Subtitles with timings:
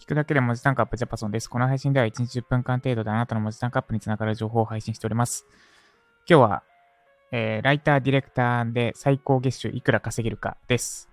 [0.00, 1.50] 聞くだけで文字単価アップジャパソンです。
[1.50, 5.44] この配信では1日10分間程度であなたの文字単価アップにつながる情報を配信しております。
[6.26, 6.62] 今日は、
[7.32, 11.10] えー、ライター、ディレクターで最高月収いくら稼げるかです。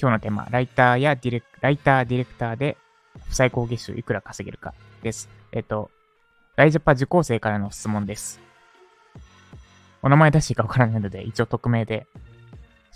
[0.00, 2.76] 今日のテーマ、ライターやディレク、ライター、ディレクターで
[3.30, 5.28] 最高月収いくら稼げるかです。
[5.50, 5.90] えっ、と、
[6.54, 8.40] ライジャパ受講生からの質問です。
[10.00, 12.06] お名前出していいかわからないので、一応匿名で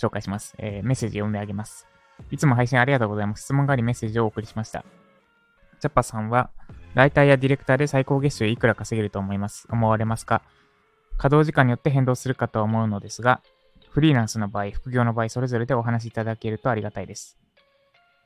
[0.01, 0.55] 紹介します。
[0.59, 1.89] えー、メッセージ読んであげます。
[2.31, 3.43] いつも配信ありがとうございます。
[3.43, 4.85] 質問がありメッセージをお送りしました。
[5.81, 6.51] ジャパさんは、
[6.95, 10.43] ライターやディレクターで最高月収いくら稼げると思います、思われますか？
[11.19, 13.43] 稼働時間によって変動するかと思うのですが、
[13.91, 17.39] フリーランスの場合、副業の場合、それぞれでお話しいただけるとありがたいです。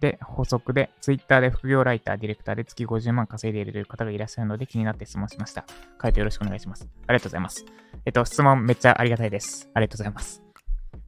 [0.00, 5.64] で、補足で、Twitter で副業ライター、ディレクターで月50万稼いでいる方がいらっしゃるので気になって質問しました。
[5.98, 6.88] 回答よろしくお願いします。
[7.06, 7.64] ありがとうございます。
[8.06, 9.68] えっと、質問めっちゃありがたいです。
[9.74, 10.42] ありがとうございます。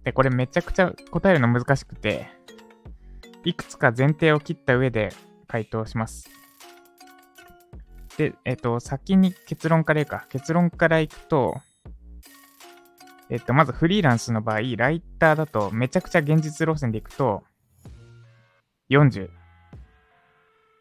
[0.05, 2.28] で、これめちゃくちゃ答えるの難しくて、
[3.45, 5.11] いくつか前提を切った上で
[5.52, 6.30] 回答します。
[8.16, 10.25] で、えっ、と、先に結論からいくか。
[10.31, 11.61] 結論からいくと、
[13.28, 17.42] えっ、と、まずフリーランスの場合、ライターだとめちゃくちゃ現実路線でいくと、
[18.91, 19.28] 40。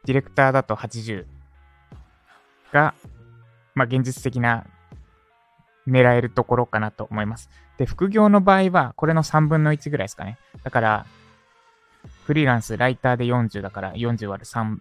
[0.06, 1.26] ディレクターだと80
[2.72, 2.96] が、
[3.76, 4.66] まあ、現実的な
[5.86, 7.50] 狙えるところかなと思います。
[7.78, 10.38] で、副業の場合は、これの3分の1ぐらいですかね。
[10.64, 11.06] だから、
[12.26, 14.78] フリーランス、ライターで40だから40割る3、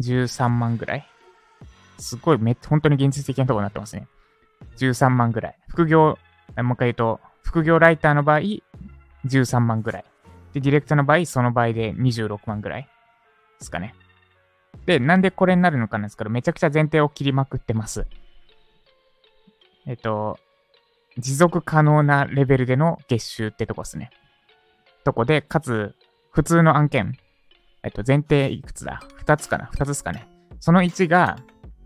[0.00, 1.06] 13万ぐらい。
[1.98, 4.06] すごいめ、本当に現実的なとこになってますね。
[4.78, 5.58] 13万ぐらい。
[5.68, 6.18] 副業、
[6.56, 8.40] もう一回言うと、副業ライターの場合、
[9.26, 10.04] 13万ぐらい。
[10.52, 12.88] で、ディレクターの場合、その場合で26万ぐらいで
[13.64, 13.94] すかね。
[14.86, 18.06] で、なんでこれになるのかなんですけど、めちゃくちゃ前提を切りまくってます。
[19.86, 20.38] えっと、
[21.16, 24.10] 持続可能なレベルでの月収ってとこですね。
[25.08, 25.94] とこで、かつ、
[26.32, 27.14] 普通の案件、
[27.82, 30.28] えっと、前提いくつだ ?2 つかな ?2 つですかね。
[30.60, 31.38] その1が、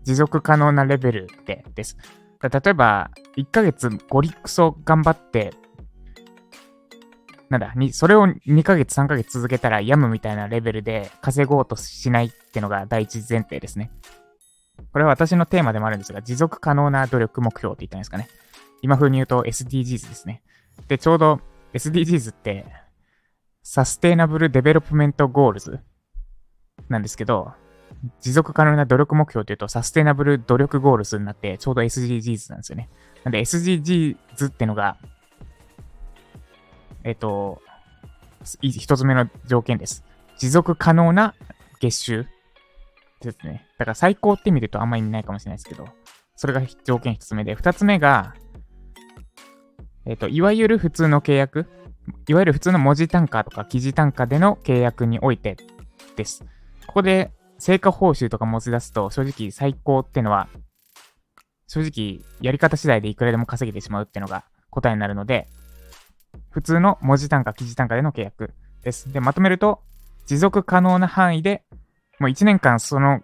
[0.03, 1.97] 持続可能なレベルでです。
[2.41, 5.53] 例えば、1ヶ月ゴリクソ頑張って、
[7.47, 13.89] なんだ、に、それを2ヶ月3ヶ月続けたら病むみたいなレベルで稼ごうとしないってのが第一前提ですね。
[14.91, 18.27] これは私のテーマでもあるんですが、持続可能な努力目標って言ったんですかね。
[18.81, 20.41] 今風に言うと SDGs ですね。
[20.89, 21.39] で、ちょうど
[21.73, 22.82] SDGs って
[23.63, 25.79] Sustainable Development Goals
[26.89, 27.53] なんですけど、
[28.19, 32.89] 持続可能な努力目標というと、 Sustainable 努力 Goals になって、ちょうど SDGs なんですよね。
[33.23, 34.97] なんで SDGs ってのが、
[37.05, 37.61] えっ、と、
[38.61, 40.03] 一つ目の条件です。
[40.37, 41.33] 持続可能な
[41.79, 42.25] 月収
[43.21, 43.65] ですね。
[43.77, 45.87] だから最高って見るとあんま意味ないかもしれないですけど、
[46.35, 48.35] それが条件一つ目で、二つ目が、
[50.05, 51.69] えっ、と、いわゆる普通の契約
[52.27, 55.57] いわゆる普通の文字単価とか記事単価での契約において
[56.15, 56.43] です。
[56.87, 60.49] ここで成果報酬とか持ち出すと正直最高ってのは
[61.67, 65.47] 正直やり方次第でいくらでも稼げてしまうってのが答えになるので
[66.49, 68.53] 普通の文字単価、記事単価での契約
[68.83, 69.11] です。
[69.11, 69.81] で、まとめると
[70.25, 71.63] 持続可能な範囲で
[72.19, 73.21] もう1年間その、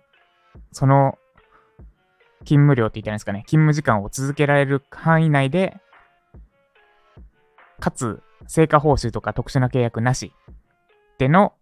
[0.72, 1.18] その
[2.40, 5.78] 勤務量って言ったらいいんですかね、勤務時間を続けられる範囲内で
[7.80, 10.34] かつ成果報酬とか特殊な契約なし
[11.18, 11.54] での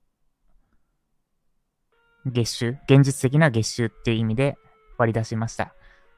[2.26, 4.58] 月収、現実的な月収っていう意味で
[4.98, 5.74] 割り出しました。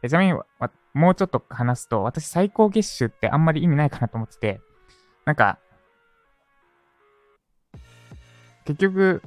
[0.08, 0.34] ちなみに、
[0.94, 4.62] もうちょっと話すと、私最高月収ってあんまり意味ないかなと思ってて、
[5.26, 5.60] なんか、
[8.66, 9.22] 結局、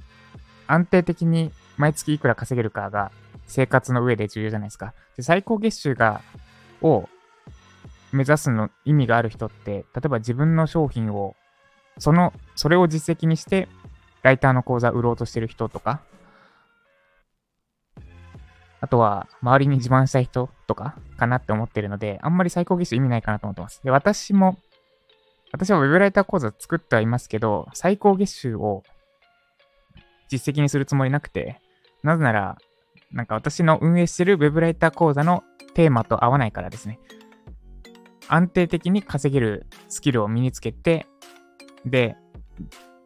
[0.66, 3.12] 安定的に毎月いくら稼げるかが
[3.46, 4.94] 生活の上で重要じゃないですか。
[5.16, 6.22] で最高月収が、
[6.80, 7.08] を
[8.12, 11.34] 目指すの意味がある人って、例えば自分の商品を、
[11.98, 13.68] その、それを実績にして、
[14.22, 16.00] ライターの講座売ろうとしてる人とか、
[18.80, 23.80] あとは、周りに自慢したい人とかかなって思ってるので、あんまり最高月収意味ないかなと思ってます。
[23.84, 24.58] で、私も、
[25.52, 28.82] 私は Web ライター講座作ってはいますけど、最高月収を
[30.28, 31.60] 実績にするつもりなくて、
[32.02, 32.58] なぜなら、
[33.12, 35.44] なんか私の運営してる Web ライター講座の
[35.74, 36.98] テーマと合わないからですね。
[38.28, 41.06] 安定的に稼げるスキルを身につけて、
[41.84, 42.16] で、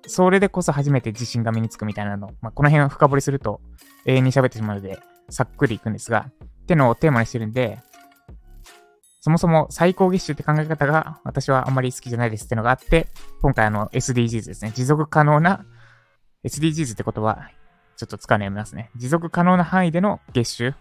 [0.07, 2.31] それでこそ初めて自信が身につくみたいなの。
[2.41, 3.61] まあ、この辺を深掘りすると
[4.05, 4.99] 永遠に喋ってしまうので、
[5.31, 6.27] さっくりいくんですが、
[6.63, 7.79] ってのをテーマにしてるんで、
[9.21, 13.09] そもそも最高月収って考え方が私はあんまり好きじゃないですってのがあって、
[13.43, 14.71] 今回あの SDGs ですね。
[14.73, 15.65] 持続可能な
[16.45, 17.51] SDGs ってことは
[17.97, 18.91] ちょっと使うのやめますね。
[18.95, 20.75] 持続可能な範囲での月収。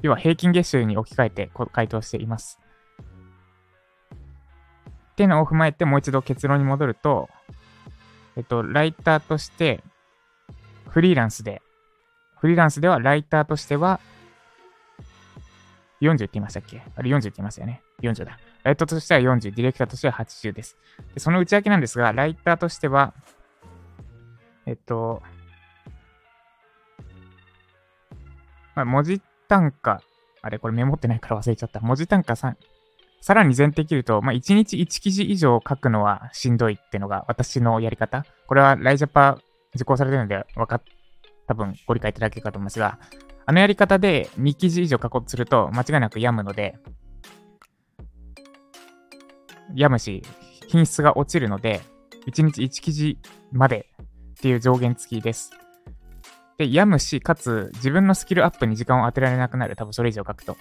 [0.00, 2.58] 要は平均月収に置き換えて回答しています。
[5.14, 7.30] っていうのを踏まえてもう一度結論に戻ると、
[8.36, 9.82] えっと、ライターとして
[10.88, 11.62] フリーランスで
[12.40, 14.00] フリーランスではライターとしては、
[16.02, 16.82] 40って言いましたっけ？
[16.94, 17.80] あれ40って言いましたよね。
[18.02, 18.38] 40だ。
[18.64, 20.76] ライターとしては40、ディレクターとしては80です。
[21.14, 23.14] でその内訳なんですが、ライターとしては、
[24.66, 25.22] えっと、
[28.74, 30.02] まあ、文字単価、
[30.42, 31.80] あれこれメモってないから忘れちゃった。
[31.80, 32.56] 文字単価3、
[33.24, 38.26] さらに前提切ると、まあ、1日1記事以上書くのはしんどいっていうのが私のやり方。
[38.46, 39.38] これはライジャパ
[39.74, 40.82] 受講されてるので、わかっ、
[41.46, 42.98] 多分ご理解いただけるかと思いますが、
[43.46, 46.76] あのやり方で2記事以上書こうとすると間違いなく病むので、
[49.74, 50.22] 病むし、
[50.68, 51.80] 品質が落ちるので、
[52.26, 53.16] 1日1記事
[53.52, 54.06] までっ
[54.42, 55.50] ていう上限付きです。
[56.58, 59.76] で、病むし、かつ自分のスキルアップに時間を当てられなくなる。
[59.76, 60.58] 多分それ以上書くと。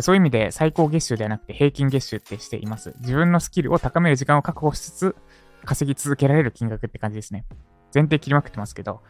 [0.00, 2.94] そういう意味で最高月収ではなくて平均月収ってしています。
[3.00, 5.16] 自分のスキルを高める時間を確保しつつ、
[5.64, 7.44] 稼ぎ続けられる金額って感じですね。
[7.94, 9.02] 前提切りまくってますけど。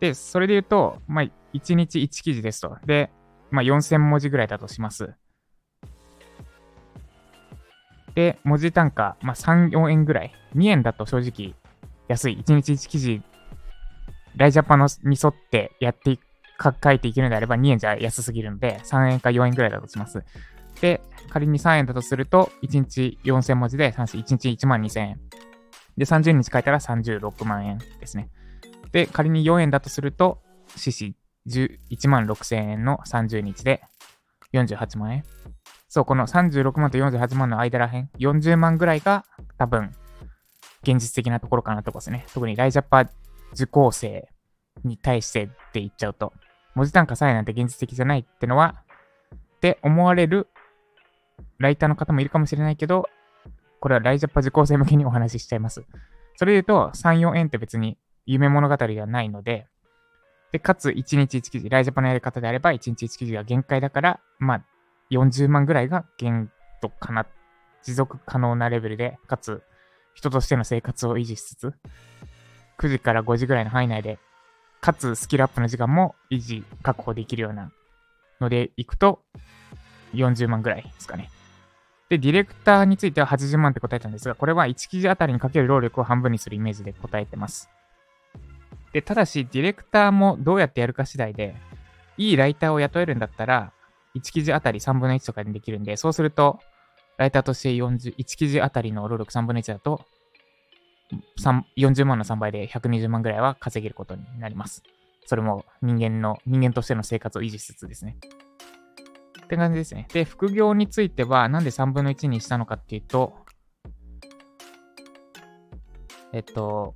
[0.00, 1.24] で、それで言うと、まあ、
[1.54, 2.76] 1日1記事ですと。
[2.86, 3.10] で、
[3.50, 5.14] まあ、4000文字ぐらいだとします。
[8.14, 10.32] で、文字単価、まあ、3、4円ぐらい。
[10.54, 11.54] 2円だと正直
[12.08, 12.38] 安い。
[12.46, 13.22] 1日1記事、
[14.36, 16.24] ライジャパンに沿ってやっていか、
[16.62, 20.24] 書いていけるのであれば2円じゃ安すぎるので、3円か4円ぐらいだとします。
[20.80, 21.00] で、
[21.30, 25.20] 仮に3円だとすると、1日4000文字で、1日1万2000円。
[25.96, 28.28] で、30日書いたら36万円ですね。
[28.92, 30.42] で、仮に4円だとすると、
[30.76, 31.16] 獅子
[31.48, 33.82] 1万6000円の30日で
[34.52, 35.24] 48万円。
[35.88, 39.24] そう、この36万と48万の間らへん、40万ぐらいが
[39.56, 39.92] 多分、
[40.82, 42.26] 現実的なところかなとこですね。
[42.34, 43.08] 特にライジャパ
[43.52, 44.28] 受講生
[44.84, 46.32] に対してって言っちゃうと、
[46.76, 48.84] 文字単価さえなんて現実的じゃないってのは、
[49.56, 50.46] って思われる
[51.58, 53.08] ライターの方もいるかもしれないけど、
[53.80, 55.84] これはライジャパ受講生向けにお話ししちゃいます。
[56.36, 57.96] それで言うと、3、4円って別に
[58.26, 59.66] 夢物語ではないので、
[60.52, 64.64] で、かつ1日1記事、ライジャパのやり方であれば1日1記事が限界だから、まあ、
[65.10, 66.50] 40万ぐらいが限
[66.82, 67.26] 度かな。
[67.82, 69.62] 持続可能なレベルで、かつ、
[70.14, 71.74] 人としての生活を維持しつつ、
[72.78, 74.18] 9時から5時ぐらいの範囲内で、
[74.86, 77.72] かつスキルアップの時間も維持、確保できるような
[78.40, 79.18] のでいくと、
[80.14, 81.28] 40万ぐらいですかね。
[82.08, 87.68] で、ディレクターについては80万って答えたんですが、これは1記事あたりにかける労力を半分にするイメージで答えてます。
[88.92, 91.56] で、ただし、ディレクターもどうやってやるか次第で、
[92.16, 93.72] いいライターを雇えるんだったら、
[94.14, 96.60] 1記事あたり3分の1とかにできるんで、そうすると、
[97.16, 100.06] ライターとして41記事あたりの労力3分の1だと、
[101.76, 104.82] 40万の3倍で120万ぐらいは稼げることになります。
[105.26, 108.16] それも人間の、人間としての生活を維持しつつですね。
[109.44, 110.08] って感じですね。
[110.12, 113.34] で、副業については、なんで3分の1にしたのかっていうと、
[116.32, 116.94] えっと、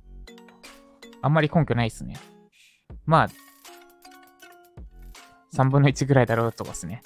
[1.21, 2.17] あんまり根拠ないですね。
[3.05, 3.29] まあ、
[5.55, 7.03] 3分の1ぐらいだろうとですね。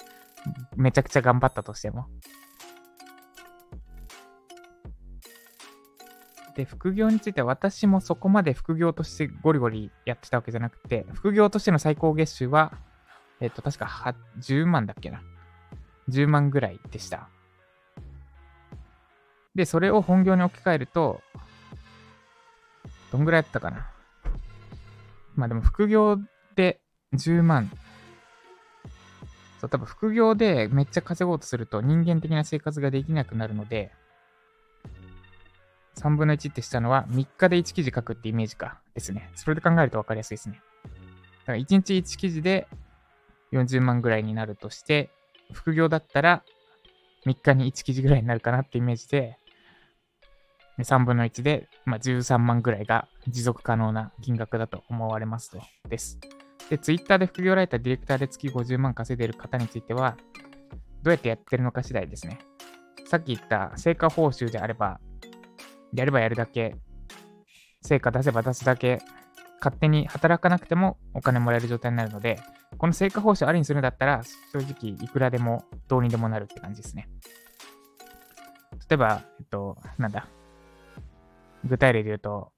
[0.76, 2.06] めちゃくちゃ頑張ったとしても。
[6.56, 12.72] で、副業については私もそこまで副業としてゴリゴリやってたわけじゃなくて、副業としての最高月収は、
[13.40, 15.22] えっと、確か10万だっけな。
[16.08, 17.28] 10万ぐらいでした。
[19.54, 21.20] で、それを本業に置き換えると、
[23.12, 23.90] どんぐらいやったかな。
[25.34, 26.18] まあでも副業
[26.54, 26.80] で
[27.12, 27.70] 10万。
[29.60, 33.92] そう、多分副業でめっちゃ稼ごうとすると人間的な生活ができなくなるので、
[35.98, 39.30] 3分の1ってしたのは3日で1記事書くってイメージかですね。
[39.34, 40.60] それで考えると分かりやすいですね。
[40.84, 40.90] だ
[41.46, 42.68] から1日1記事で
[43.52, 45.10] 40万ぐらいになるとして、
[45.52, 46.42] 副業だったら
[47.24, 49.38] 3日に1記事ぐらいになるかなってイメージで、
[50.78, 55.60] 3分の1で、まあ、13万ぐらいが持続可能な金額だと思われますと。
[55.88, 56.18] です。
[56.68, 60.16] で、Twitter で副業ライター、ディレクターで月50万稼いでる方については、
[61.02, 62.38] どうやってやってるのか次第ですね。
[63.06, 65.00] さっき言った成果報酬であれば、
[65.96, 66.76] やればやるだけ、
[67.82, 69.00] 成果出せば出すだけ、
[69.58, 72.38] 勝手に働かなくてもお金もらえる状態になるので、
[72.78, 74.22] この成果報酬ありにするんだったら、
[74.52, 77.08] 正直いくらでもどうにでもなるって感じですね。
[78.88, 80.28] 例えば、えっと、なんだ、
[81.64, 82.52] 具体例で言うと、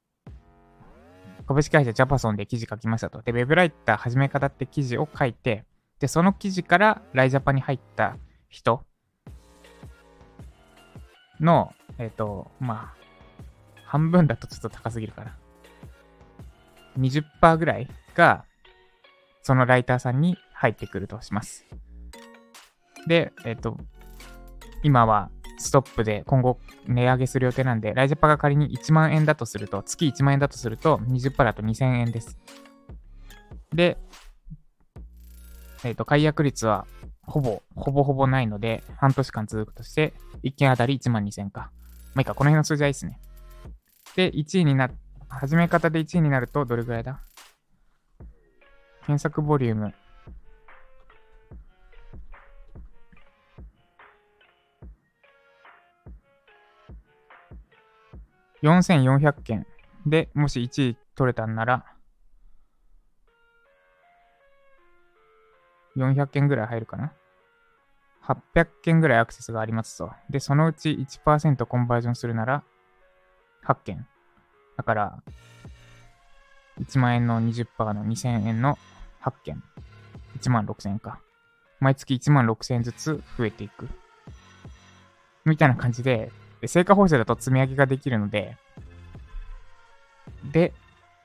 [1.47, 3.23] 株式会社ジャパソンで記事書きましたと。
[3.23, 5.64] で、ウェブライター始め方って記事を書いて、
[5.99, 8.16] で、その記事からライジャパに入った
[8.49, 8.85] 人
[11.40, 12.97] の、えっ、と、まあ、
[13.88, 15.35] 半分だとちょっと高すぎるかな。
[16.99, 18.45] 20%ぐらいが、
[19.42, 21.64] そのライターさんに入ってくるとします。
[23.07, 23.78] で、えっ、ー、と、
[24.83, 32.37] 今はストップで今後値上げする予定なんで、ライジャパが仮に1万円だとすると、月1万円だとすると、20%だと2000円です。
[33.73, 33.97] で、
[35.83, 36.87] えっ、と、解約率は
[37.23, 40.12] ほぼ、ほぼほぼないので、半年間続くとして、
[40.45, 41.71] 1件あたり1万2000か。
[42.12, 43.18] まあいいか、この辺の数字はいいですね。
[44.18, 44.90] で、1位にな、
[45.28, 47.20] 始め方で1位になると、どれぐらいだ？
[49.06, 49.94] 検索ボリューム。
[58.60, 59.68] 4400件
[60.04, 61.84] で、もし1位取れたんなら、
[65.96, 67.12] 400件ぐらい入るかな
[68.25, 70.10] ?800 件ぐらいアクセスがありますと。
[70.28, 72.64] で、そのうち1%コンバージョンするなら、
[73.64, 74.06] 8件。
[74.76, 75.22] だから、
[76.80, 78.78] 1万円の20%の2000円の
[79.22, 79.62] 8件。
[80.38, 81.20] 1万6000円か。
[81.80, 83.88] 毎月1万6000円ずつ増えていく。
[85.44, 88.56] みたいな感じで、で成果報酬だと積み上げができるので、
[90.44, 90.72] で、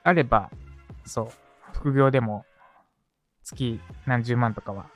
[0.03, 0.49] あれば、
[1.05, 1.29] そう、
[1.73, 2.45] 副業でも
[3.43, 4.87] 月何十万とかは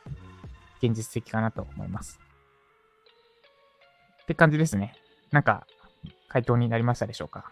[0.82, 2.20] 現実的かなと思います。
[4.24, 4.94] って感じですね。
[5.32, 5.66] なんか、
[6.28, 7.52] 回答になりましたでしょうか？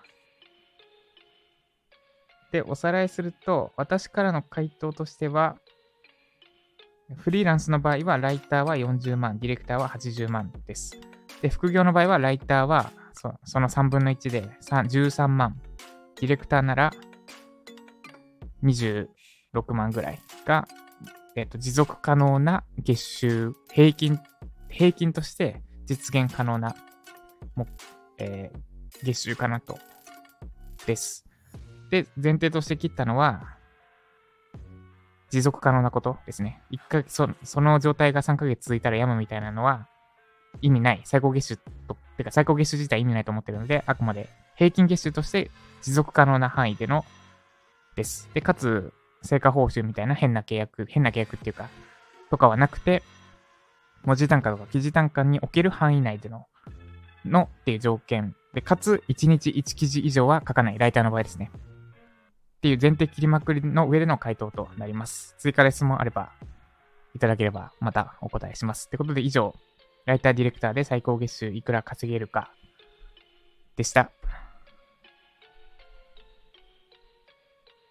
[2.52, 5.58] で、おさらいすると、私からの回答としては、
[7.18, 11.00] フリーランスの場合は、ライターは40万、ディレクターは80万です。
[11.42, 12.92] で、副業の場合は、ライターは
[13.44, 15.60] その3分の1で13万、
[16.20, 16.94] ディレクターなら
[18.64, 19.08] 26
[19.74, 20.68] 万ぐらいが、
[21.36, 24.20] えっ、と、持続可能な月収、平均、
[24.70, 26.76] 平均として実現可能な、
[28.18, 29.78] えー、月収かなと、
[30.86, 31.26] です。
[31.90, 33.56] で、前提として切ったのは、
[35.30, 36.62] 持続可能なことですね。
[36.70, 39.88] 一回そ、その状態が3ヶ月続いたらやむみたいなのは、
[40.62, 41.02] 意味ない。
[41.04, 41.58] 最高月収
[41.88, 47.06] と、てか最高月収自体意味ないと思ってるので、あくまで平均月収として持続可能な範囲での
[47.96, 48.30] です。
[48.34, 51.70] で、かつ、成果報酬みたいな変な契約、変な契約っていうか、
[52.30, 53.04] とかはなくて、
[54.04, 56.46] 文字単価とか記事単価における範囲内での、
[57.26, 61.52] のっていう条件で、かつ1日1記事以上は書かない、ライターの場合ですね。
[61.54, 65.36] っていう前提切りまくりの上での回答となります。
[65.38, 66.32] 追加で質問あれば、
[67.14, 68.88] いただければまたお答えします。
[68.88, 69.54] ってことで以上、
[70.06, 72.52] ライターディレクターで最高月収いくら稼げるか
[73.76, 74.12] でした。